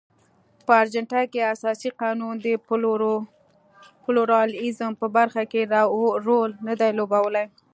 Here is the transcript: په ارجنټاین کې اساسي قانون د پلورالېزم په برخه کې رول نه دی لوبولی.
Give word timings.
په 0.65 0.71
ارجنټاین 0.81 1.27
کې 1.33 1.49
اساسي 1.55 1.89
قانون 2.01 2.33
د 2.45 2.47
پلورالېزم 4.05 4.91
په 5.01 5.07
برخه 5.17 5.43
کې 5.51 5.61
رول 6.27 6.49
نه 6.67 6.73
دی 6.79 6.91
لوبولی. 6.97 7.45